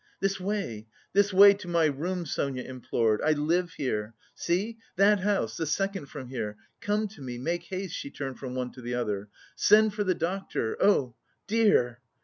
[0.19, 3.21] "This way, this way, to my room!" Sonia implored.
[3.21, 4.15] "I live here!...
[4.33, 6.57] See, that house, the second from here....
[6.79, 9.29] Come to me, make haste," she turned from one to the other.
[9.55, 10.75] "Send for the doctor!
[10.81, 11.13] Oh,
[11.45, 11.99] dear!"